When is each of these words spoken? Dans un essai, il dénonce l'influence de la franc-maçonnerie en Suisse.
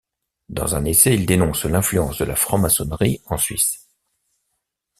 Dans 0.49 0.73
un 0.73 0.83
essai, 0.85 1.13
il 1.13 1.27
dénonce 1.27 1.65
l'influence 1.65 2.17
de 2.17 2.25
la 2.25 2.35
franc-maçonnerie 2.35 3.21
en 3.27 3.37
Suisse. 3.37 3.87